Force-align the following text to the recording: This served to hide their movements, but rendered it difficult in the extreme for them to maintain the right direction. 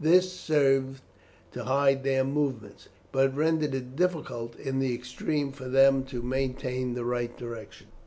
This 0.00 0.32
served 0.32 1.02
to 1.52 1.64
hide 1.64 2.04
their 2.04 2.24
movements, 2.24 2.88
but 3.12 3.36
rendered 3.36 3.74
it 3.74 3.94
difficult 3.94 4.58
in 4.58 4.78
the 4.78 4.94
extreme 4.94 5.52
for 5.52 5.68
them 5.68 6.04
to 6.04 6.22
maintain 6.22 6.94
the 6.94 7.04
right 7.04 7.36
direction. 7.36 7.88